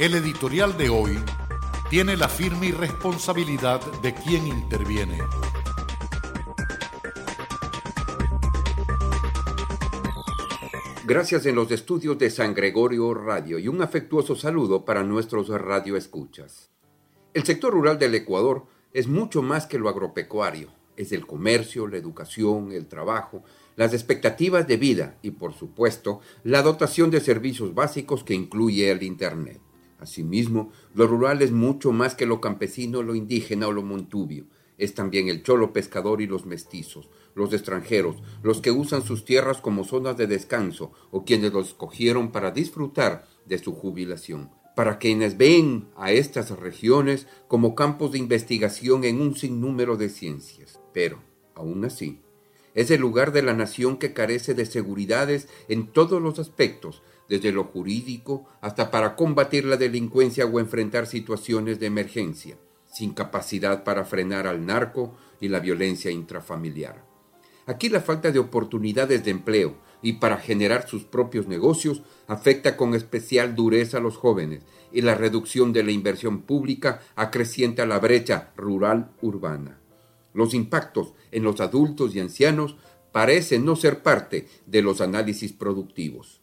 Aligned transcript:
El 0.00 0.14
editorial 0.14 0.78
de 0.78 0.88
hoy 0.88 1.18
tiene 1.90 2.16
la 2.16 2.26
firme 2.26 2.68
irresponsabilidad 2.68 3.82
de 4.00 4.14
quien 4.14 4.46
interviene. 4.46 5.18
Gracias 11.04 11.44
en 11.44 11.54
los 11.54 11.70
estudios 11.70 12.16
de 12.16 12.30
San 12.30 12.54
Gregorio 12.54 13.12
Radio 13.12 13.58
y 13.58 13.68
un 13.68 13.82
afectuoso 13.82 14.34
saludo 14.36 14.86
para 14.86 15.04
nuestros 15.04 15.50
radioescuchas. 15.50 16.70
El 17.34 17.44
sector 17.44 17.74
rural 17.74 17.98
del 17.98 18.14
Ecuador 18.14 18.64
es 18.94 19.06
mucho 19.06 19.42
más 19.42 19.66
que 19.66 19.78
lo 19.78 19.90
agropecuario. 19.90 20.70
Es 20.96 21.12
el 21.12 21.26
comercio, 21.26 21.86
la 21.86 21.98
educación, 21.98 22.72
el 22.72 22.86
trabajo, 22.86 23.44
las 23.76 23.92
expectativas 23.92 24.66
de 24.66 24.78
vida 24.78 25.18
y, 25.20 25.32
por 25.32 25.52
supuesto, 25.52 26.20
la 26.42 26.62
dotación 26.62 27.10
de 27.10 27.20
servicios 27.20 27.74
básicos 27.74 28.24
que 28.24 28.32
incluye 28.32 28.90
el 28.90 29.02
Internet. 29.02 29.60
Asimismo, 30.00 30.72
lo 30.94 31.06
rural 31.06 31.42
es 31.42 31.52
mucho 31.52 31.92
más 31.92 32.14
que 32.14 32.26
lo 32.26 32.40
campesino, 32.40 33.02
lo 33.02 33.14
indígena 33.14 33.68
o 33.68 33.72
lo 33.72 33.82
montubio. 33.82 34.46
Es 34.78 34.94
también 34.94 35.28
el 35.28 35.42
cholo 35.42 35.74
pescador 35.74 36.22
y 36.22 36.26
los 36.26 36.46
mestizos, 36.46 37.10
los 37.34 37.52
extranjeros, 37.52 38.16
los 38.42 38.62
que 38.62 38.70
usan 38.70 39.02
sus 39.02 39.26
tierras 39.26 39.60
como 39.60 39.84
zonas 39.84 40.16
de 40.16 40.26
descanso 40.26 40.92
o 41.10 41.24
quienes 41.26 41.52
los 41.52 41.68
escogieron 41.68 42.32
para 42.32 42.50
disfrutar 42.50 43.26
de 43.44 43.58
su 43.58 43.74
jubilación, 43.74 44.50
para 44.74 44.98
quienes 44.98 45.36
ven 45.36 45.88
a 45.96 46.12
estas 46.12 46.50
regiones 46.50 47.26
como 47.46 47.74
campos 47.74 48.12
de 48.12 48.18
investigación 48.18 49.04
en 49.04 49.20
un 49.20 49.36
sinnúmero 49.36 49.98
de 49.98 50.08
ciencias. 50.08 50.80
Pero, 50.94 51.18
aún 51.54 51.84
así, 51.84 52.22
es 52.74 52.90
el 52.90 53.00
lugar 53.00 53.32
de 53.32 53.42
la 53.42 53.54
nación 53.54 53.96
que 53.96 54.12
carece 54.12 54.54
de 54.54 54.66
seguridades 54.66 55.48
en 55.68 55.88
todos 55.88 56.20
los 56.20 56.38
aspectos, 56.38 57.02
desde 57.28 57.52
lo 57.52 57.64
jurídico 57.64 58.46
hasta 58.60 58.90
para 58.90 59.16
combatir 59.16 59.64
la 59.64 59.76
delincuencia 59.76 60.46
o 60.46 60.60
enfrentar 60.60 61.06
situaciones 61.06 61.78
de 61.78 61.86
emergencia, 61.86 62.56
sin 62.92 63.12
capacidad 63.12 63.84
para 63.84 64.04
frenar 64.04 64.46
al 64.46 64.66
narco 64.66 65.16
y 65.40 65.48
la 65.48 65.60
violencia 65.60 66.10
intrafamiliar. 66.10 67.04
Aquí 67.66 67.88
la 67.88 68.00
falta 68.00 68.32
de 68.32 68.38
oportunidades 68.40 69.24
de 69.24 69.30
empleo 69.30 69.76
y 70.02 70.14
para 70.14 70.38
generar 70.38 70.88
sus 70.88 71.04
propios 71.04 71.46
negocios 71.46 72.02
afecta 72.26 72.76
con 72.76 72.94
especial 72.94 73.54
dureza 73.54 73.98
a 73.98 74.00
los 74.00 74.16
jóvenes 74.16 74.64
y 74.92 75.02
la 75.02 75.14
reducción 75.14 75.72
de 75.72 75.84
la 75.84 75.92
inversión 75.92 76.42
pública 76.42 77.00
acrecienta 77.14 77.86
la 77.86 77.98
brecha 77.98 78.50
rural-urbana. 78.56 79.79
Los 80.32 80.54
impactos 80.54 81.14
en 81.32 81.42
los 81.42 81.60
adultos 81.60 82.14
y 82.14 82.20
ancianos 82.20 82.76
parecen 83.12 83.64
no 83.64 83.76
ser 83.76 84.02
parte 84.02 84.48
de 84.66 84.82
los 84.82 85.00
análisis 85.00 85.52
productivos. 85.52 86.40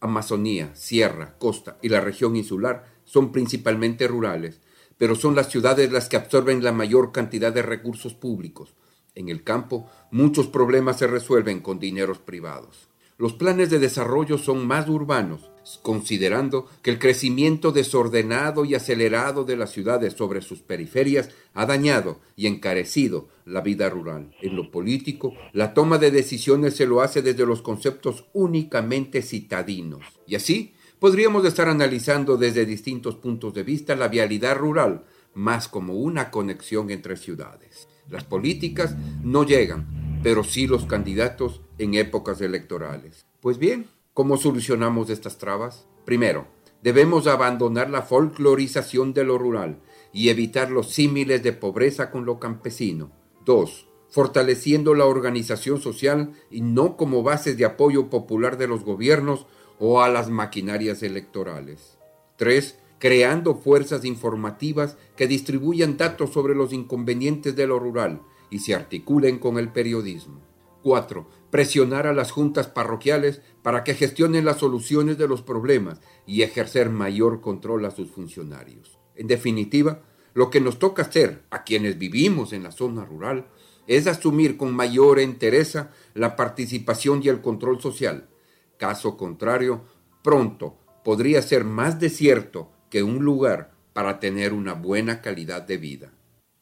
Amazonía, 0.00 0.74
Sierra, 0.74 1.36
Costa 1.38 1.78
y 1.82 1.88
la 1.88 2.00
región 2.00 2.36
insular 2.36 2.86
son 3.04 3.32
principalmente 3.32 4.06
rurales, 4.06 4.60
pero 4.96 5.14
son 5.14 5.34
las 5.34 5.48
ciudades 5.48 5.92
las 5.92 6.08
que 6.08 6.16
absorben 6.16 6.62
la 6.62 6.72
mayor 6.72 7.12
cantidad 7.12 7.52
de 7.52 7.62
recursos 7.62 8.14
públicos, 8.14 8.74
en 9.18 9.28
el 9.28 9.42
campo, 9.42 9.90
muchos 10.12 10.46
problemas 10.46 10.98
se 10.98 11.08
resuelven 11.08 11.58
con 11.58 11.80
dineros 11.80 12.20
privados. 12.20 12.88
Los 13.18 13.32
planes 13.32 13.68
de 13.68 13.80
desarrollo 13.80 14.38
son 14.38 14.64
más 14.64 14.88
urbanos, 14.88 15.50
considerando 15.82 16.66
que 16.82 16.90
el 16.92 17.00
crecimiento 17.00 17.72
desordenado 17.72 18.64
y 18.64 18.76
acelerado 18.76 19.44
de 19.44 19.56
las 19.56 19.72
ciudades 19.72 20.12
sobre 20.12 20.40
sus 20.40 20.60
periferias 20.60 21.30
ha 21.52 21.66
dañado 21.66 22.20
y 22.36 22.46
encarecido 22.46 23.28
la 23.44 23.60
vida 23.60 23.90
rural. 23.90 24.32
En 24.40 24.54
lo 24.54 24.70
político, 24.70 25.34
la 25.52 25.74
toma 25.74 25.98
de 25.98 26.12
decisiones 26.12 26.76
se 26.76 26.86
lo 26.86 27.00
hace 27.00 27.20
desde 27.20 27.44
los 27.44 27.60
conceptos 27.60 28.26
únicamente 28.34 29.20
citadinos. 29.22 30.04
Y 30.24 30.36
así, 30.36 30.74
podríamos 31.00 31.44
estar 31.44 31.68
analizando 31.68 32.36
desde 32.36 32.66
distintos 32.66 33.16
puntos 33.16 33.52
de 33.52 33.64
vista 33.64 33.96
la 33.96 34.06
vialidad 34.06 34.56
rural, 34.56 35.06
más 35.34 35.66
como 35.66 35.94
una 35.94 36.30
conexión 36.30 36.92
entre 36.92 37.16
ciudades. 37.16 37.88
Las 38.08 38.22
políticas 38.22 38.94
no 39.24 39.44
llegan, 39.44 39.97
pero 40.22 40.44
sí 40.44 40.66
los 40.66 40.84
candidatos 40.84 41.60
en 41.78 41.94
épocas 41.94 42.40
electorales. 42.40 43.26
Pues 43.40 43.58
bien, 43.58 43.86
¿cómo 44.14 44.36
solucionamos 44.36 45.10
estas 45.10 45.38
trabas? 45.38 45.86
Primero, 46.04 46.46
debemos 46.82 47.26
abandonar 47.26 47.90
la 47.90 48.02
folclorización 48.02 49.14
de 49.14 49.24
lo 49.24 49.38
rural 49.38 49.80
y 50.12 50.28
evitar 50.28 50.70
los 50.70 50.88
símiles 50.88 51.42
de 51.42 51.52
pobreza 51.52 52.10
con 52.10 52.24
lo 52.24 52.38
campesino. 52.40 53.12
Dos, 53.44 53.88
fortaleciendo 54.08 54.94
la 54.94 55.04
organización 55.04 55.80
social 55.80 56.32
y 56.50 56.62
no 56.62 56.96
como 56.96 57.22
bases 57.22 57.56
de 57.56 57.64
apoyo 57.64 58.10
popular 58.10 58.58
de 58.58 58.68
los 58.68 58.84
gobiernos 58.84 59.46
o 59.78 60.02
a 60.02 60.08
las 60.08 60.28
maquinarias 60.30 61.02
electorales. 61.02 61.98
Tres, 62.36 62.78
creando 62.98 63.54
fuerzas 63.54 64.04
informativas 64.04 64.96
que 65.14 65.28
distribuyan 65.28 65.96
datos 65.96 66.32
sobre 66.32 66.54
los 66.54 66.72
inconvenientes 66.72 67.54
de 67.54 67.66
lo 67.66 67.78
rural 67.78 68.22
y 68.50 68.60
se 68.60 68.74
articulen 68.74 69.38
con 69.38 69.58
el 69.58 69.70
periodismo. 69.70 70.40
4. 70.82 71.28
Presionar 71.50 72.06
a 72.06 72.12
las 72.12 72.30
juntas 72.30 72.68
parroquiales 72.68 73.42
para 73.62 73.84
que 73.84 73.94
gestionen 73.94 74.44
las 74.44 74.58
soluciones 74.58 75.18
de 75.18 75.28
los 75.28 75.42
problemas 75.42 76.00
y 76.26 76.42
ejercer 76.42 76.90
mayor 76.90 77.40
control 77.40 77.84
a 77.84 77.90
sus 77.90 78.10
funcionarios. 78.10 78.98
En 79.14 79.26
definitiva, 79.26 80.02
lo 80.34 80.50
que 80.50 80.60
nos 80.60 80.78
toca 80.78 81.02
hacer 81.02 81.42
a 81.50 81.64
quienes 81.64 81.98
vivimos 81.98 82.52
en 82.52 82.62
la 82.62 82.70
zona 82.70 83.04
rural 83.04 83.48
es 83.86 84.06
asumir 84.06 84.56
con 84.56 84.74
mayor 84.74 85.18
entereza 85.18 85.90
la 86.14 86.36
participación 86.36 87.22
y 87.24 87.28
el 87.28 87.40
control 87.40 87.80
social. 87.80 88.28
Caso 88.76 89.16
contrario, 89.16 89.84
pronto 90.22 90.76
podría 91.04 91.42
ser 91.42 91.64
más 91.64 91.98
desierto 91.98 92.70
que 92.90 93.02
un 93.02 93.24
lugar 93.24 93.72
para 93.92 94.20
tener 94.20 94.52
una 94.52 94.74
buena 94.74 95.20
calidad 95.22 95.62
de 95.62 95.78
vida. 95.78 96.12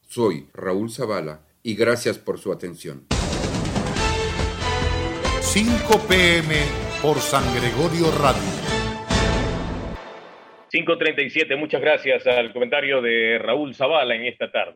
Soy 0.01 0.47
Raúl 0.53 0.89
Zavala 0.89 1.46
y 1.67 1.75
gracias 1.75 2.17
por 2.17 2.39
su 2.39 2.53
atención. 2.53 3.05
5 5.41 6.07
pm 6.07 6.55
por 7.01 7.17
San 7.17 7.43
Gregorio 7.53 8.09
Radio. 8.21 8.41
5.37, 10.71 11.57
muchas 11.57 11.81
gracias 11.81 12.25
al 12.25 12.53
comentario 12.53 13.01
de 13.01 13.37
Raúl 13.37 13.75
Zavala 13.75 14.15
en 14.15 14.27
esta 14.27 14.49
tarde. 14.49 14.65